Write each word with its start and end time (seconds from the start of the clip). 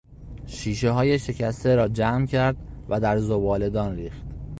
شیشههای 0.47 1.19
شکسته 1.19 1.75
را 1.75 1.87
جمع 1.87 2.25
کرد 2.25 2.55
و 2.89 2.99
در 2.99 3.19
زباله 3.19 3.69
دان 3.69 3.95
ریخت. 3.95 4.21